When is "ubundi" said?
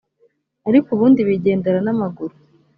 0.91-1.19